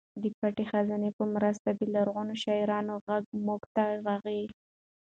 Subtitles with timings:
[0.21, 4.45] د پټې خزانې په مرسته د لرغونو شاعرانو غږ موږ ته راغلی.